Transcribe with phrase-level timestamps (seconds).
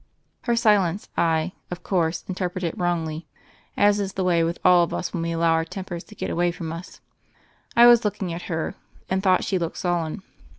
[0.45, 3.27] Her silence I, of course, interpreted wrongly,
[3.77, 6.31] as is the way with all of us when we allow our tempers to get
[6.31, 7.01] away from us.
[7.75, 8.73] I was looking at her,
[9.11, 10.23] and thought she looked sullen.